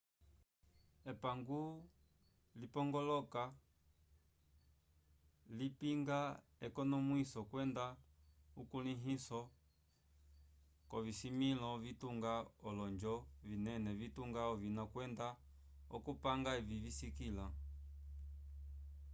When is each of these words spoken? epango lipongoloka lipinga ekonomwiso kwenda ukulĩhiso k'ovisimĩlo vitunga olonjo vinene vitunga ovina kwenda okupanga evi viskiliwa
epango 1.11 1.61
lipongoloka 2.59 3.43
lipinga 5.57 6.19
ekonomwiso 6.67 7.39
kwenda 7.49 7.85
ukulĩhiso 8.61 9.41
k'ovisimĩlo 10.89 11.69
vitunga 11.83 12.33
olonjo 12.67 13.15
vinene 13.49 13.91
vitunga 14.01 14.41
ovina 14.53 14.83
kwenda 14.91 15.27
okupanga 15.95 16.49
evi 16.59 16.75
viskiliwa 16.83 17.45